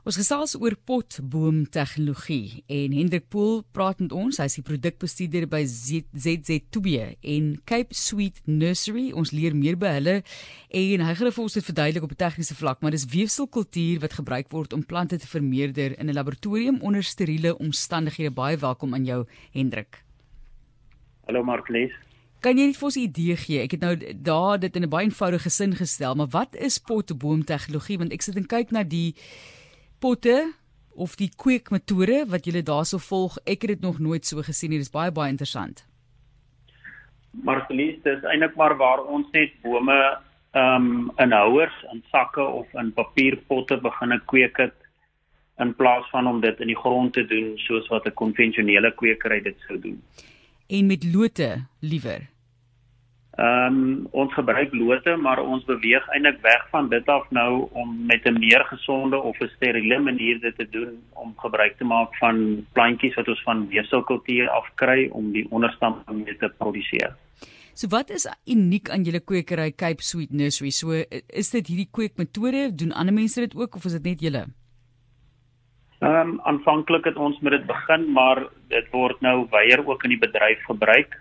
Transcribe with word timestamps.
Ons 0.00 0.16
gesels 0.16 0.54
oor 0.56 0.72
potboom 0.88 1.66
tegnologie 1.68 2.62
en 2.72 2.94
Hendrik 2.96 3.26
Pool 3.28 3.58
praat 3.76 3.98
met 4.00 4.14
ons. 4.16 4.38
Hy 4.40 4.46
is 4.48 4.56
die 4.56 4.64
produkbestuurder 4.64 5.44
by 5.52 5.60
ZZ2 5.68 7.02
en 7.34 7.50
Cape 7.68 7.92
Sweet 7.92 8.40
Nursery. 8.48 9.10
Ons 9.12 9.34
leer 9.36 9.52
meer 9.52 9.76
by 9.76 9.92
hulle 9.98 10.14
en 10.80 11.04
hy 11.04 11.16
gaan 11.18 11.34
vir 11.36 11.44
ons 11.44 11.58
dit 11.58 11.68
verduidelik 11.68 12.06
op 12.08 12.14
'n 12.16 12.22
tegniese 12.24 12.56
vlak, 12.56 12.80
maar 12.80 12.96
dis 12.96 13.04
weefselkultuur 13.04 14.00
wat 14.00 14.16
gebruik 14.16 14.48
word 14.48 14.72
om 14.72 14.86
plante 14.86 15.18
te 15.18 15.26
vermeerder 15.26 15.98
in 16.00 16.08
'n 16.08 16.16
laboratorium 16.16 16.80
onder 16.80 17.02
steriele 17.02 17.58
omstandighede. 17.58 18.32
Baie 18.32 18.56
welkom 18.56 18.94
aan 18.94 19.04
jou 19.04 19.26
Hendrik. 19.52 20.02
Hallo 21.26 21.44
Marklees. 21.44 21.92
Kan 22.40 22.56
jy 22.56 22.66
net 22.66 22.76
vir 22.76 22.84
ons 22.84 22.96
'n 22.96 23.00
idee 23.00 23.36
gee? 23.36 23.60
Ek 23.60 23.70
het 23.72 23.80
nou 23.80 23.96
daar 24.16 24.58
dit 24.58 24.76
in 24.76 24.82
'n 24.82 24.88
baie 24.88 25.04
eenvoudige 25.04 25.50
sin 25.50 25.76
gestel, 25.76 26.14
maar 26.14 26.30
wat 26.30 26.56
is 26.56 26.78
potboom 26.78 27.44
tegnologie? 27.44 27.98
Want 27.98 28.12
ek 28.12 28.22
sit 28.22 28.36
en 28.36 28.46
kyk 28.46 28.70
na 28.70 28.82
die 28.82 29.14
potte 30.00 30.52
of 30.90 31.14
die 31.20 31.30
kweekmetode 31.36 32.24
wat 32.32 32.44
julle 32.48 32.62
daarso 32.66 32.98
volg. 32.98 33.38
Ek 33.44 33.62
het 33.64 33.76
dit 33.76 33.84
nog 33.86 34.00
nooit 34.02 34.26
so 34.26 34.42
gesien 34.42 34.72
nie. 34.72 34.80
Dit 34.80 34.88
is 34.88 34.94
baie 34.94 35.12
baie 35.14 35.32
interessant. 35.32 35.84
Marcelies, 37.46 38.00
dis 38.02 38.24
eintlik 38.26 38.56
maar 38.58 38.76
waar 38.76 39.04
ons 39.04 39.28
net 39.36 39.54
bome 39.62 40.00
ehm 40.50 40.86
um, 40.86 41.10
in 41.22 41.30
houers, 41.30 41.76
in 41.92 42.02
sakke 42.10 42.42
of 42.42 42.66
in 42.74 42.90
papierpotte 42.92 43.76
begine 43.78 44.18
kweek 44.26 44.56
het 44.58 44.74
in 45.62 45.74
plaas 45.78 46.08
van 46.10 46.26
om 46.26 46.40
dit 46.40 46.60
in 46.60 46.72
die 46.72 46.78
grond 46.78 47.12
te 47.14 47.22
doen 47.26 47.52
soos 47.66 47.86
wat 47.92 48.06
'n 48.06 48.18
konvensionele 48.22 48.90
kwekery 48.94 49.40
dit 49.42 49.56
sou 49.66 49.78
doen. 49.78 50.02
En 50.66 50.86
met 50.86 51.04
lote 51.14 51.66
liewer. 51.80 52.29
Ehm 53.38 53.74
um, 53.74 54.06
ons 54.10 54.32
gebruik 54.34 54.72
lote, 54.74 55.16
maar 55.16 55.38
ons 55.38 55.64
beweeg 55.64 56.08
eintlik 56.10 56.40
weg 56.42 56.64
van 56.70 56.88
dit 56.90 57.06
af 57.06 57.28
nou 57.30 57.68
om 57.72 58.06
met 58.06 58.26
'n 58.26 58.38
meer 58.38 58.64
gesonde 58.64 59.20
of 59.20 59.38
'n 59.40 59.50
steriele 59.56 59.98
manier 59.98 60.40
dit 60.40 60.56
te 60.56 60.66
doen 60.70 60.98
om 61.14 61.32
gebruik 61.36 61.76
te 61.76 61.84
maak 61.84 62.16
van 62.16 62.66
plantjies 62.72 63.14
wat 63.14 63.28
ons 63.28 63.42
van 63.42 63.68
weefselkultuur 63.68 64.48
afkry 64.48 65.08
om 65.12 65.32
die 65.32 65.46
onderstam 65.50 66.02
mee 66.12 66.36
te 66.36 66.52
produseer. 66.58 67.16
So 67.74 67.88
wat 67.88 68.10
is 68.10 68.26
uniek 68.46 68.90
aan 68.90 69.02
julle 69.02 69.20
kwekery 69.20 69.70
Cape 69.72 70.02
Sweet 70.02 70.32
Nursery? 70.32 70.70
So 70.70 70.90
is 71.28 71.50
dit 71.50 71.66
hierdie 71.66 71.88
kweekmetode? 71.90 72.74
Doen 72.74 72.92
ander 72.92 73.14
mense 73.14 73.40
dit 73.40 73.56
ook 73.56 73.74
of 73.74 73.84
is 73.84 73.92
dit 73.92 74.02
net 74.02 74.20
julle? 74.20 74.46
Ehm 76.00 76.28
um, 76.28 76.40
aanvanklik 76.42 77.04
het 77.04 77.16
ons 77.16 77.40
met 77.40 77.52
dit 77.52 77.66
begin, 77.66 78.12
maar 78.12 78.48
dit 78.68 78.86
word 78.90 79.20
nou 79.20 79.46
weier 79.50 79.86
ook 79.86 80.02
in 80.02 80.08
die 80.08 80.18
bedryf 80.18 80.64
gebruik. 80.64 81.19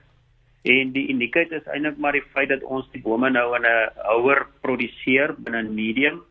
En 0.62 0.92
die 0.92 1.08
uniekheid 1.10 1.52
is 1.52 1.68
eintlik 1.72 1.98
maar 1.98 2.18
die 2.18 2.26
feit 2.34 2.50
dat 2.50 2.64
ons 2.64 2.88
die 2.92 3.02
bome 3.02 3.30
nou 3.30 3.56
in 3.56 3.66
'n 3.66 3.92
houer 3.96 4.48
produseer 4.62 5.36
binne 5.38 5.64
'n 5.64 5.74
medium 5.74 6.22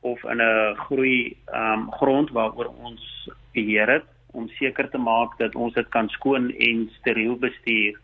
of 0.00 0.24
in 0.24 0.40
'n 0.40 0.76
groei 0.76 1.36
um, 1.54 1.90
grond 1.90 2.30
waaroor 2.30 2.74
ons 2.82 3.30
beheer 3.52 3.88
het 3.90 4.04
om 4.32 4.48
seker 4.48 4.90
te 4.90 4.98
maak 4.98 5.38
dat 5.38 5.54
ons 5.54 5.74
dit 5.74 5.88
kan 5.88 6.08
skoon 6.08 6.50
en 6.50 6.90
steriel 7.00 7.36
bestuur. 7.36 8.00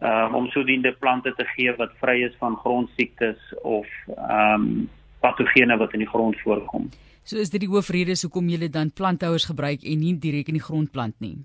Um, 0.00 0.34
om 0.34 0.48
sodoende 0.50 0.92
plante 0.92 1.32
te 1.36 1.44
gee 1.44 1.72
wat 1.76 1.92
vry 2.00 2.24
is 2.24 2.34
van 2.38 2.56
grondsiektes 2.56 3.38
of 3.62 3.86
um, 4.08 4.90
patogene 5.20 5.76
wat 5.76 5.92
in 5.92 6.02
die 6.02 6.08
grond 6.08 6.40
voorkom. 6.40 6.90
So 7.22 7.38
is 7.40 7.50
dit 7.50 7.60
die 7.60 7.70
hoofrede 7.70 8.16
hoekom 8.20 8.48
jy 8.48 8.68
dan 8.68 8.90
planthouers 8.90 9.46
gebruik 9.48 9.82
en 9.82 10.00
nie 10.00 10.18
direk 10.20 10.48
in 10.48 10.58
die 10.58 10.66
grond 10.66 10.90
plant 10.92 11.14
nie. 11.20 11.38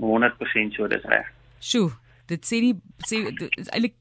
100% 0.00 0.76
so, 0.76 0.86
dis 0.88 1.04
reg. 1.04 1.26
Sjoe, 1.58 1.90
dit 2.28 2.44
sê 2.50 2.60
nie 2.60 2.74
sê 3.08 3.22
dit 3.30 3.58
is 3.58 3.70
eintlik 3.72 3.96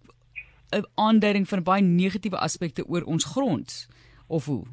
'n 0.75 0.83
aanduiding 0.95 1.47
van 1.47 1.63
baie 1.63 1.81
negatiewe 1.81 2.39
aspekte 2.47 2.83
oor 2.87 3.03
ons 3.03 3.25
grond 3.25 3.87
of 4.27 4.45
hoe? 4.45 4.65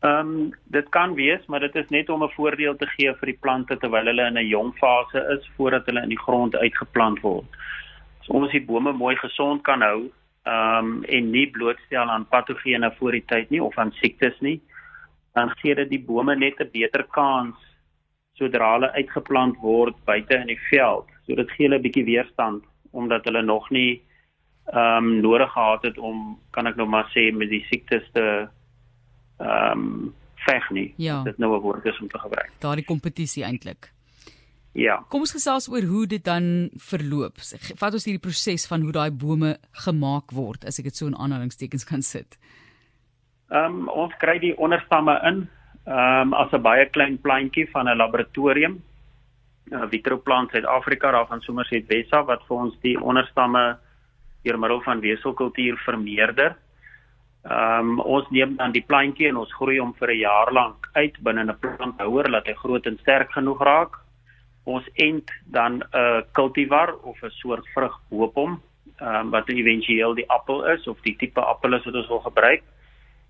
Ehm 0.00 0.18
um, 0.18 0.54
dit 0.64 0.88
kan 0.88 1.14
wees, 1.14 1.46
maar 1.46 1.60
dit 1.60 1.74
is 1.74 1.88
net 1.88 2.08
om 2.08 2.22
'n 2.22 2.36
voordeel 2.38 2.76
te 2.76 2.86
gee 2.86 3.14
vir 3.14 3.26
die 3.26 3.40
plante 3.40 3.76
terwyl 3.76 4.06
hulle 4.06 4.26
in 4.26 4.38
'n 4.38 4.46
jong 4.46 4.74
fase 4.78 5.20
is 5.34 5.50
voordat 5.56 5.86
hulle 5.86 6.02
in 6.02 6.08
die 6.08 6.24
grond 6.26 6.56
uitgeplant 6.56 7.20
word. 7.20 7.46
As 8.20 8.28
ons 8.28 8.50
die 8.50 8.64
bome 8.64 8.92
mooi 8.92 9.16
gesond 9.16 9.62
kan 9.62 9.80
hou, 9.82 10.10
ehm 10.42 10.86
um, 10.86 11.04
en 11.04 11.30
nie 11.30 11.50
blootstel 11.50 12.10
aan 12.10 12.28
patogene 12.28 12.94
voor 12.98 13.12
die 13.12 13.24
tyd 13.26 13.50
nie 13.50 13.62
of 13.62 13.78
aan 13.78 13.92
siektes 13.92 14.40
nie, 14.40 14.60
dan 15.34 15.50
gee 15.50 15.74
dit 15.74 15.90
die 15.90 16.04
bome 16.04 16.36
net 16.36 16.60
'n 16.60 16.70
beter 16.72 17.04
kans 17.04 17.56
sodra 18.34 18.72
hulle 18.72 18.92
uitgeplant 18.92 19.56
word 19.56 19.94
buite 20.04 20.34
in 20.34 20.46
die 20.46 20.60
veld 20.70 21.15
So 21.26 21.34
dit 21.34 21.50
gee 21.50 21.66
hulle 21.66 21.78
'n 21.78 21.82
bietjie 21.82 22.04
weerstand 22.04 22.64
omdat 22.90 23.24
hulle 23.24 23.42
nog 23.42 23.70
nie 23.70 24.02
ehm 24.66 25.04
um, 25.04 25.20
nodig 25.20 25.52
gehad 25.52 25.82
het 25.82 25.98
om 25.98 26.38
kan 26.50 26.66
ek 26.66 26.76
nou 26.76 26.88
maar 26.88 27.10
sê 27.14 27.30
met 27.32 27.50
die 27.50 27.64
siektes 27.70 28.06
te 28.12 28.48
ehm 29.38 29.72
um, 29.72 30.14
veg 30.46 30.70
nie. 30.70 30.94
Ja. 30.96 31.22
Dit 31.22 31.38
nou 31.38 31.56
'n 31.56 31.60
woord 31.60 31.84
is 31.84 32.00
om 32.00 32.08
te 32.08 32.18
gebruik. 32.18 32.50
Daardie 32.58 32.84
kompetisie 32.84 33.44
eintlik. 33.44 33.92
Ja. 34.72 34.96
Kom 35.08 35.20
ons 35.20 35.32
gesels 35.32 35.68
oor 35.68 35.82
hoe 35.82 36.06
dit 36.06 36.24
dan 36.24 36.70
verloop. 36.76 37.40
Vat 37.80 37.92
ons 37.92 38.04
hierdie 38.04 38.20
proses 38.20 38.66
van 38.66 38.82
hoe 38.84 38.92
daai 38.92 39.10
bome 39.10 39.56
gemaak 39.72 40.30
word, 40.36 40.64
as 40.64 40.78
ek 40.78 40.84
dit 40.84 40.96
so 40.96 41.06
in 41.06 41.16
aanhalingstekens 41.16 41.84
kan 41.84 42.02
sit. 42.02 42.38
Ehm 43.50 43.64
um, 43.64 43.88
ons 43.88 44.12
kry 44.18 44.38
die 44.38 44.56
onderstamme 44.58 45.20
in 45.24 45.48
ehm 45.86 46.20
um, 46.20 46.34
as 46.34 46.52
'n 46.52 46.62
baie 46.62 46.86
klein 46.90 47.18
plantjie 47.18 47.70
van 47.70 47.88
'n 47.88 47.96
laboratorium 47.96 48.82
uh, 49.72 49.86
Vitroplant 49.90 50.50
Suid-Afrika 50.50 51.10
daarvan 51.10 51.40
Somerset 51.40 51.86
Wessa 51.90 52.22
wat 52.24 52.44
vir 52.48 52.56
ons 52.56 52.78
die 52.84 52.96
onderstamme 53.00 53.64
deur 54.46 54.58
middel 54.62 54.80
van 54.86 55.02
weselkultuur 55.02 55.78
vermeerder. 55.84 56.56
Ehm 57.46 57.92
um, 57.94 58.00
ons 58.00 58.28
neem 58.34 58.56
dan 58.58 58.72
die 58.74 58.84
plantjie 58.86 59.28
en 59.28 59.36
ons 59.42 59.54
groei 59.58 59.78
hom 59.78 59.94
vir 59.98 60.10
'n 60.14 60.18
jaar 60.18 60.52
lank 60.52 60.88
uit 60.94 61.18
binne 61.22 61.44
'n 61.44 61.58
planthouer 61.60 62.30
laat 62.30 62.46
hy 62.46 62.54
groot 62.54 62.86
en 62.86 62.98
sterk 62.98 63.32
genoeg 63.32 63.62
raak. 63.62 63.98
Ons 64.64 64.86
ent 64.94 65.30
dan 65.44 65.78
'n 65.78 65.82
uh, 65.94 66.22
cultivar 66.32 66.94
of 67.02 67.22
'n 67.22 67.30
soort 67.30 67.66
vrug 67.74 67.94
hoop 68.10 68.34
hom, 68.34 68.62
ehm 69.00 69.14
um, 69.14 69.30
wat 69.30 69.48
éventueel 69.48 70.14
die 70.14 70.30
appel 70.30 70.64
is 70.64 70.86
of 70.86 70.98
die 71.02 71.16
tipe 71.16 71.40
appel 71.40 71.74
is 71.74 71.84
wat 71.84 71.94
ons 71.94 72.08
wil 72.08 72.20
gebruik. 72.20 72.62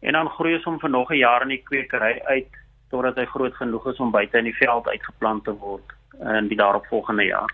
En 0.00 0.12
dan 0.12 0.28
groei 0.28 0.54
ons 0.54 0.64
hom 0.64 0.80
vir 0.80 0.90
nog 0.90 1.10
'n 1.10 1.18
jaar 1.18 1.42
in 1.42 1.48
die 1.48 1.64
kwekery 1.64 2.20
uit 2.24 2.52
totdat 2.90 3.16
hy 3.16 3.24
groot 3.24 3.54
genoeg 3.54 3.86
is 3.86 3.98
om 3.98 4.10
buite 4.10 4.38
in 4.38 4.44
die 4.44 4.60
veld 4.64 4.88
uitgeplant 4.88 5.44
te 5.44 5.52
word 5.52 5.96
in 6.20 6.48
die 6.48 6.58
daaropvolgende 6.58 7.24
jaar. 7.24 7.52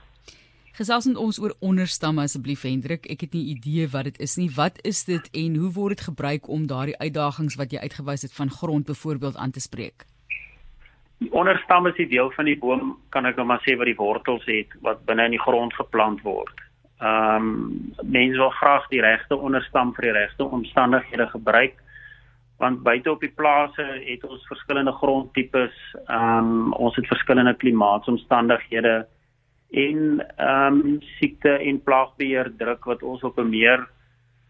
Gesels 0.72 1.04
met 1.04 1.18
ons 1.20 1.36
oor 1.38 1.52
onderstamme 1.60 2.22
asseblief 2.24 2.62
Hendrik. 2.64 3.04
Ek 3.12 3.26
het 3.26 3.34
nie 3.36 3.44
idee 3.52 3.88
wat 3.92 4.08
dit 4.08 4.22
is 4.24 4.38
nie. 4.40 4.48
Wat 4.56 4.78
is 4.88 5.04
dit 5.04 5.28
en 5.36 5.58
hoe 5.60 5.72
word 5.72 5.98
dit 5.98 6.06
gebruik 6.06 6.48
om 6.48 6.64
daardie 6.66 6.96
uitdagings 6.96 7.58
wat 7.60 7.74
jy 7.74 7.82
uitgewys 7.84 8.24
het 8.24 8.32
van 8.32 8.50
grond 8.50 8.88
byvoorbeeld 8.88 9.36
aan 9.36 9.52
te 9.52 9.60
spreek? 9.60 10.06
Die 11.20 11.30
onderstam 11.32 11.86
is 11.86 11.94
die 12.00 12.08
deel 12.08 12.32
van 12.34 12.48
die 12.48 12.56
boom, 12.58 12.96
kan 13.14 13.28
ek 13.28 13.36
nou 13.36 13.46
maar 13.46 13.60
sê 13.66 13.76
wat 13.76 13.86
die 13.86 13.98
wortels 13.98 14.46
het 14.48 14.72
wat 14.80 15.04
binne 15.06 15.28
in 15.28 15.36
die 15.36 15.44
grond 15.44 15.76
geplant 15.76 16.24
word. 16.24 16.64
Ehm 17.02 17.52
um, 17.52 17.92
mense 18.02 18.40
wil 18.40 18.50
graag 18.56 18.88
die 18.88 19.04
regte 19.04 19.36
onderstam 19.36 19.92
vir 19.94 20.08
die 20.08 20.16
regte 20.16 20.48
omstandighede 20.48 21.28
gebruik 21.36 21.76
want 22.62 22.82
buite 22.86 23.10
op 23.10 23.20
die 23.20 23.32
plase 23.34 23.84
het 24.06 24.24
ons 24.24 24.46
verskillende 24.46 24.92
grondtipes. 25.00 25.74
Ehm 26.06 26.50
um, 26.52 26.72
ons 26.72 26.96
het 26.96 27.10
verskillende 27.10 27.56
klimaatsomstandighede 27.64 28.94
en 29.86 29.98
ehm 30.36 30.78
um, 30.78 31.00
siekte 31.18 31.56
en 31.58 31.82
plaagbeheer 31.82 32.52
druk 32.58 32.86
wat 32.92 33.02
ons 33.02 33.22
op 33.22 33.38
'n 33.38 33.50
meer 33.50 33.88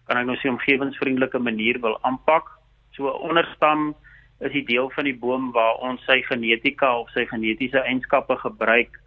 kan 0.07 0.19
ek 0.21 0.27
nou 0.27 0.37
sê 0.37 0.51
omgewingsvriendelike 0.51 1.39
manier 1.39 1.81
wil 1.81 1.99
aanpak. 2.03 2.49
So 2.97 3.09
onderstam 3.09 3.95
is 4.41 4.53
die 4.53 4.65
deel 4.67 4.91
van 4.91 5.05
die 5.05 5.19
boom 5.25 5.53
waar 5.53 5.79
ons 5.89 6.05
sy 6.05 6.21
genetika 6.27 6.91
of 6.99 7.11
sy 7.15 7.25
genetiese 7.31 7.81
eienskappe 7.81 8.37
gebruik 8.37 8.99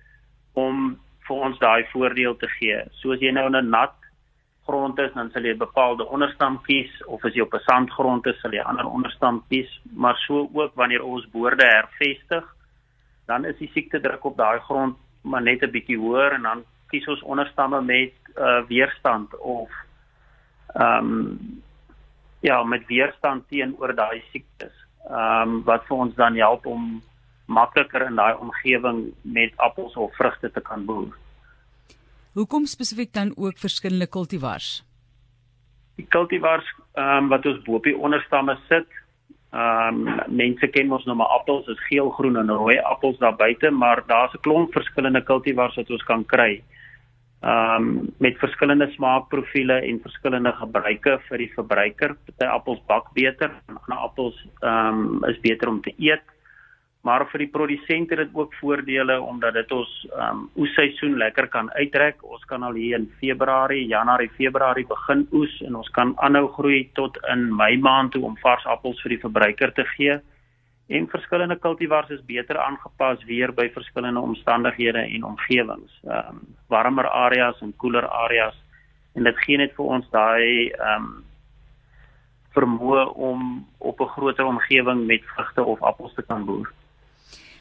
om 0.54 0.96
vir 1.28 1.36
ons 1.36 1.60
daai 1.60 1.84
voordeel 1.92 2.38
te 2.38 2.48
gee. 2.58 2.82
Soos 3.02 3.20
jy 3.20 3.32
nou 3.32 3.50
'n 3.50 3.70
nat 3.70 3.96
grond 4.66 5.00
is, 5.00 5.14
dan 5.14 5.30
sal 5.32 5.44
jy 5.44 5.54
'n 5.54 5.58
bepaalde 5.58 6.06
onderstam 6.06 6.62
kies 6.62 6.92
of 7.06 7.26
as 7.26 7.34
jy 7.34 7.42
op 7.42 7.54
'n 7.54 7.66
sandgrond 7.66 8.26
is, 8.26 8.40
sal 8.42 8.52
jy 8.52 8.62
'n 8.62 8.72
ander 8.72 8.86
onderstam 8.86 9.44
kies, 9.50 9.82
maar 9.94 10.16
so 10.28 10.50
ook 10.54 10.76
wanneer 10.76 11.04
ons 11.04 11.30
boorde 11.32 11.66
hervestig, 11.66 12.46
dan 13.26 13.46
is 13.46 13.58
die 13.58 13.72
siekte 13.74 14.00
druk 14.00 14.26
op 14.26 14.38
daai 14.38 14.60
grond 14.60 14.98
maar 15.26 15.42
net 15.42 15.62
'n 15.62 15.72
bietjie 15.72 15.98
hoër 15.98 16.32
en 16.34 16.42
dan 16.42 16.64
kies 16.88 17.08
ons 17.08 17.22
onderstamme 17.22 17.82
met 17.82 18.14
uh, 18.38 18.62
weerstand 18.68 19.38
of 19.38 19.70
ehm 20.74 20.98
um, 20.98 21.64
ja, 22.40 22.64
met 22.64 22.86
weerstand 22.86 23.48
teenoor 23.48 23.96
daai 23.96 24.24
siektes. 24.32 24.76
Ehm 25.10 25.42
um, 25.42 25.64
wat 25.64 25.86
vir 25.86 25.98
ons 25.98 26.16
dan 26.16 26.36
help 26.36 26.66
om 26.66 27.02
makliker 27.46 28.06
in 28.06 28.16
daai 28.16 28.36
omgewing 28.36 29.14
met 29.22 29.58
appels 29.58 29.96
of 29.96 30.16
vrugte 30.16 30.52
te 30.52 30.62
kan 30.62 30.86
boer. 30.86 31.14
Hoekom 32.36 32.66
spesifiek 32.68 33.14
dan 33.14 33.32
ook 33.40 33.58
verskillende 33.58 34.08
kultivars? 34.12 34.84
Die 35.96 36.06
kultivars 36.12 36.68
ehm 37.00 37.24
um, 37.24 37.30
wat 37.32 37.46
ons 37.48 37.62
bo 37.64 37.78
op 37.80 37.86
die 37.88 37.96
onderstamme 37.96 38.58
sit, 38.68 38.90
ehm 39.56 40.02
um, 40.04 40.20
mense 40.42 40.68
ken 40.68 40.92
mos 40.92 41.06
nou 41.08 41.16
maar 41.16 41.32
appels, 41.38 41.70
is 41.72 41.86
geel, 41.88 42.10
groen 42.18 42.36
en 42.42 42.52
rooi 42.52 42.76
appels 42.92 43.22
daar 43.24 43.38
buite, 43.40 43.72
maar 43.72 44.04
daar's 44.08 44.36
'n 44.36 44.44
klomp 44.48 44.76
verskillende 44.76 45.24
kultivars 45.24 45.76
wat 45.76 45.90
ons 45.90 46.04
kan 46.04 46.26
kry. 46.26 46.64
Ehm 47.40 47.88
um, 47.88 48.14
met 48.18 48.44
verskillende 48.44 48.92
smaakprofiele 48.92 49.80
en 49.80 50.04
verskillende 50.04 50.52
gebruike 50.52 51.20
vir 51.30 51.38
die 51.38 51.52
verbruiker. 51.56 52.18
Party 52.26 52.52
appels 52.52 52.84
bak 52.86 53.14
beter, 53.14 53.52
ander 53.68 54.04
appels 54.10 54.48
ehm 54.60 55.00
um, 55.00 55.24
is 55.24 55.40
beter 55.40 55.70
om 55.70 55.82
te 55.82 55.94
eet. 55.98 56.35
Maar 57.06 57.28
vir 57.30 57.44
die 57.44 57.52
produsent 57.54 58.10
het 58.10 58.18
dit 58.18 58.32
ook 58.34 58.54
voordele 58.58 59.20
omdat 59.22 59.54
dit 59.54 59.72
ons 59.72 59.90
um 60.28 60.46
oesseisoen 60.58 61.18
lekker 61.22 61.48
kan 61.54 61.68
uittrek. 61.78 62.24
Ons 62.26 62.46
kan 62.50 62.64
al 62.66 62.74
hier 62.74 62.98
in 62.98 63.12
Februarie, 63.20 63.84
Januarie, 63.86 64.32
Februarie 64.34 64.88
begin 64.90 65.28
oes 65.32 65.54
en 65.68 65.76
ons 65.78 65.90
kan 65.94 66.16
aanhou 66.26 66.48
groei 66.56 66.80
tot 66.98 67.20
in 67.30 67.44
Mei 67.56 67.76
maand 67.78 68.16
toe 68.16 68.24
om 68.26 68.38
vars 68.42 68.66
appels 68.66 69.02
vir 69.04 69.14
die 69.14 69.22
verbruiker 69.22 69.74
te 69.78 69.86
gee. 69.92 70.16
En 70.90 71.06
verskillende 71.10 71.58
kultivars 71.62 72.10
is 72.10 72.24
beter 72.26 72.58
aangepas 72.62 73.22
weer 73.30 73.54
by 73.54 73.68
verskillende 73.74 74.24
omstandighede 74.26 75.04
en 75.06 75.28
omgewings. 75.30 76.00
Um 76.10 76.42
warmer 76.74 77.10
areas 77.10 77.62
en 77.62 77.76
koeler 77.78 78.08
areas 78.08 78.58
en 79.14 79.30
dit 79.30 79.44
gee 79.46 79.62
net 79.62 79.78
vir 79.78 79.94
ons 80.00 80.10
daai 80.10 80.74
um 80.96 81.12
vermoë 82.58 83.06
om 83.30 83.62
op 83.78 84.02
'n 84.02 84.14
groter 84.16 84.46
omgewing 84.46 85.06
met 85.06 85.22
vrugte 85.36 85.64
of 85.64 85.84
appels 85.84 86.14
te 86.14 86.26
kan 86.26 86.46
boer. 86.46 86.74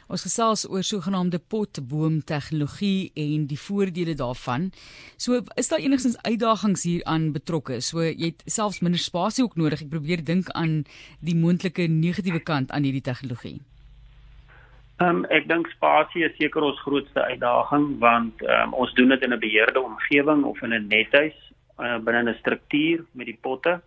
Ons 0.05 0.21
gesels 0.21 0.67
oor 0.69 0.83
sogenaamde 0.85 1.39
potboom 1.49 2.19
tegnologie 2.29 3.11
en 3.17 3.47
die 3.49 3.57
voordele 3.57 4.13
daarvan. 4.13 4.69
So 5.17 5.41
is 5.57 5.69
daar 5.71 5.81
enigstens 5.81 6.17
uitdagings 6.21 6.83
hier 6.85 7.01
aan 7.09 7.31
betrokke. 7.33 7.79
So 7.81 8.03
jy 8.05 8.35
het 8.35 8.43
selfs 8.45 8.83
minder 8.85 9.01
spasie 9.01 9.43
ook 9.43 9.55
nodig. 9.57 9.81
Ek 9.81 9.89
probeer 9.89 10.21
dink 10.21 10.51
aan 10.53 10.83
die 11.25 11.35
moontlike 11.35 11.87
negatiewe 11.89 12.43
kant 12.45 12.69
aan 12.71 12.85
hierdie 12.85 13.01
tegnologie. 13.01 13.57
Ehm 15.01 15.23
um, 15.23 15.25
ek 15.33 15.49
dink 15.49 15.67
spasie 15.73 16.23
is 16.23 16.37
seker 16.37 16.63
ons 16.63 16.77
grootste 16.85 17.25
uitdaging 17.25 17.97
want 17.99 18.45
ehm 18.45 18.69
um, 18.69 18.77
ons 18.85 18.93
doen 18.95 19.09
dit 19.09 19.25
in 19.25 19.33
'n 19.33 19.39
beheerde 19.39 19.81
omgewing 19.81 20.45
of 20.45 20.61
in 20.61 20.73
'n 20.73 20.87
nethuis 20.87 21.35
uh, 21.79 21.97
binne 21.97 22.29
'n 22.29 22.37
struktuur 22.39 23.03
met 23.11 23.25
die 23.25 23.39
potte 23.41 23.81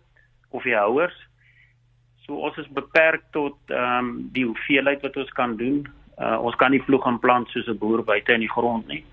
of 0.49 0.63
die 0.63 0.75
houers. 0.75 1.15
So 2.25 2.35
ons 2.35 2.57
is 2.57 2.67
beperk 2.67 3.23
tot 3.31 3.57
ehm 3.67 3.97
um, 3.97 4.29
die 4.33 4.45
hoeveelheid 4.45 5.01
wat 5.01 5.17
ons 5.17 5.31
kan 5.31 5.55
doen 5.57 5.87
Uh, 6.19 6.37
ons 6.43 6.55
kan 6.55 6.71
nie 6.71 6.83
vloeg 6.83 7.05
en 7.07 7.19
plant 7.19 7.47
soos 7.49 7.67
'n 7.67 7.77
boer 7.77 8.03
buite 8.03 8.33
in 8.33 8.41
die 8.43 8.55
grond 8.55 8.87
nie. 8.87 9.03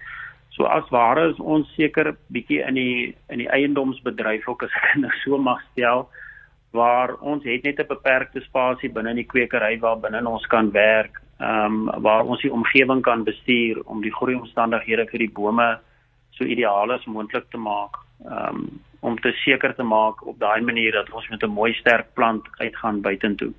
So 0.56 0.64
as 0.64 0.88
ware 0.90 1.30
is 1.30 1.38
ons 1.38 1.68
seker 1.76 2.16
bietjie 2.32 2.62
in 2.66 2.74
die 2.74 3.14
in 3.28 3.38
die 3.38 3.48
eiendomsbedryf 3.48 4.48
ook 4.48 4.62
as 4.62 4.72
ek 4.80 4.96
nou 5.04 5.12
so 5.24 5.38
mag 5.38 5.60
stel 5.72 6.08
waar 6.72 7.14
ons 7.20 7.44
het 7.44 7.62
net 7.62 7.78
'n 7.80 7.86
beperkte 7.88 8.40
spasie 8.40 8.90
binne 8.90 9.10
in 9.10 9.22
die 9.22 9.30
kwekery 9.32 9.78
waar 9.80 10.00
binne 10.00 10.28
ons 10.28 10.46
kan 10.46 10.70
werk, 10.72 11.20
ehm 11.40 11.88
um, 11.88 12.02
waar 12.02 12.24
ons 12.24 12.40
die 12.40 12.52
omgewing 12.52 13.02
kan 13.02 13.24
bestuur 13.24 13.82
om 13.84 14.02
die 14.02 14.14
groei 14.18 14.34
omstandighede 14.34 15.06
vir 15.06 15.18
die 15.18 15.34
bome 15.38 15.78
so 16.30 16.44
ideaal 16.44 16.92
as 16.92 17.06
moontlik 17.06 17.50
te 17.50 17.58
maak. 17.58 17.94
Ehm 18.24 18.48
um, 18.48 18.80
om 19.00 19.18
te 19.20 19.32
seker 19.44 19.74
te 19.74 19.82
maak 19.82 20.26
op 20.26 20.38
daai 20.38 20.60
manier 20.60 20.92
dat 20.92 21.10
ons 21.10 21.28
met 21.28 21.42
'n 21.42 21.50
mooi 21.58 21.72
sterk 21.74 22.14
plant 22.14 22.44
uitgaan 22.58 23.00
buitentoe. 23.00 23.52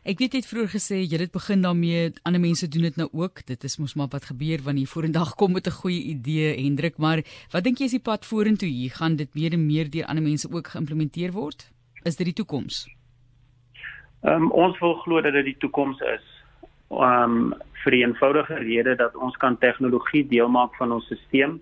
Ek 0.00 0.16
weet 0.16 0.32
jy 0.32 0.40
het 0.40 0.48
vroeër 0.48 0.70
gesê 0.72 0.98
jy 1.04 1.18
het 1.20 1.32
begin 1.32 1.60
daarmee, 1.60 2.12
ander 2.24 2.40
mense 2.40 2.64
doen 2.72 2.86
dit 2.88 2.96
nou 2.96 3.08
ook. 3.12 3.42
Dit 3.44 3.64
is 3.68 3.76
mos 3.76 3.92
maar 4.00 4.08
wat 4.08 4.30
gebeur 4.30 4.62
wanneer 4.64 4.86
jy 4.86 4.92
vorendag 4.94 5.34
kom 5.40 5.52
met 5.52 5.66
'n 5.68 5.76
goeie 5.82 6.00
idee, 6.14 6.56
Hendrik, 6.56 6.96
maar 6.96 7.20
wat 7.52 7.64
dink 7.64 7.78
jy 7.78 7.84
is 7.84 7.96
die 7.98 8.00
pad 8.00 8.24
vorentoe 8.24 8.68
hier? 8.68 8.90
Gaan 8.96 9.16
dit 9.16 9.34
meer 9.34 9.52
en 9.52 9.66
meer 9.66 9.90
deur 9.90 10.06
ander 10.06 10.24
mense 10.24 10.48
ook 10.48 10.68
geïmplementeer 10.72 11.32
word? 11.32 11.68
Is 12.04 12.16
dit 12.16 12.26
die 12.26 12.34
toekoms? 12.34 12.88
Ehm 14.22 14.48
um, 14.48 14.50
ons 14.50 14.78
wil 14.78 14.94
glo 14.94 15.20
dat 15.20 15.32
dit 15.32 15.44
die 15.44 15.58
toekoms 15.58 16.00
is. 16.00 16.24
Ehm 16.88 17.52
um, 17.52 17.54
vir 17.84 17.92
die 17.92 18.04
eenvoudige 18.04 18.54
rede 18.54 18.96
dat 18.96 19.16
ons 19.16 19.36
kan 19.36 19.58
tegnologie 19.58 20.28
deel 20.28 20.48
maak 20.48 20.74
van 20.76 20.92
ons 20.92 21.04
stelsel 21.04 21.60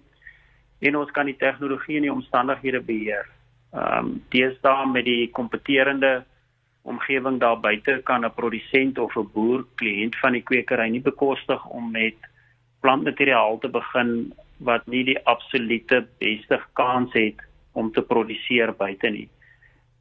en 0.79 0.97
ons 0.97 1.11
kan 1.11 1.27
die 1.27 1.37
tegnologie 1.37 1.97
en 1.97 2.03
die 2.03 2.13
omstandighede 2.13 2.81
beheer. 2.81 3.27
Ehm 3.75 3.99
um, 3.99 4.23
deesdae 4.31 4.87
met 4.87 5.05
die 5.05 5.31
kompeterende 5.31 6.25
omgewing 6.93 7.39
daar 7.41 7.61
buite 7.61 8.01
kan 8.05 8.25
'n 8.25 8.35
produsent 8.41 8.99
of 8.99 9.17
'n 9.17 9.31
boer 9.35 9.65
kliënt 9.81 10.17
van 10.23 10.33
die 10.33 10.43
kwekery 10.43 10.89
nie 10.91 11.05
bekostig 11.11 11.67
om 11.67 11.91
met 11.91 12.17
plantmateriaal 12.81 13.59
te 13.59 13.69
begin 13.69 14.33
wat 14.59 14.87
nie 14.87 15.05
die 15.05 15.19
absolute 15.25 16.07
beste 16.19 16.61
kans 16.73 17.13
het 17.13 17.39
om 17.73 17.93
te 17.93 18.03
produseer 18.03 18.73
buite 18.77 19.11
nie. 19.11 19.29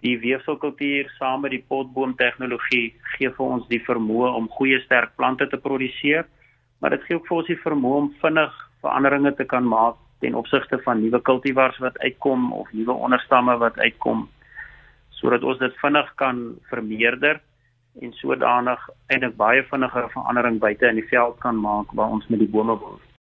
Die 0.05 0.17
weefselkultuur 0.21 1.09
saam 1.17 1.41
met 1.41 1.51
die 1.51 1.63
potboom 1.67 2.15
tegnologie 2.15 2.93
gee 3.15 3.29
vir 3.29 3.45
ons 3.45 3.67
die 3.67 3.81
vermoë 3.85 4.33
om 4.39 4.49
goeie 4.57 4.79
sterk 4.85 5.15
plante 5.15 5.47
te 5.47 5.57
produseer, 5.57 6.25
maar 6.79 6.93
dit 6.93 7.03
gee 7.03 7.17
ook 7.17 7.27
vir 7.27 7.37
ons 7.37 7.47
die 7.47 7.61
vermoë 7.63 8.01
om 8.03 8.13
vinnig 8.21 8.53
veranderinge 8.81 9.33
te 9.35 9.45
kan 9.45 9.65
maak 9.65 9.95
ten 10.19 10.35
opsigte 10.35 10.79
van 10.85 11.01
nuwe 11.01 11.21
kultivars 11.21 11.77
wat 11.77 11.97
uitkom 11.97 12.51
of 12.53 12.69
nuwe 12.73 12.93
onderstamme 12.93 13.57
wat 13.57 13.77
uitkom 13.77 14.27
sodat 15.19 15.43
ons 15.43 15.59
dit 15.59 15.79
vinnig 15.81 16.09
kan 16.21 16.41
vermeerder 16.69 17.41
en 18.01 18.13
sodanig 18.19 18.81
eintlik 19.09 19.35
baie 19.37 19.63
vinniger 19.71 20.09
verandering 20.13 20.59
buite 20.61 20.89
in 20.89 20.99
die 21.01 21.09
veld 21.09 21.39
kan 21.41 21.57
maak 21.57 21.93
waar 21.97 22.13
ons 22.13 22.27
met 22.29 22.39
die 22.43 22.51
bome 22.51 22.75
boer. 22.77 23.01